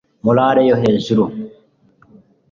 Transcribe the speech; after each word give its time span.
morale 0.25 0.61
yo 0.69 0.75
hejuru 0.83 1.23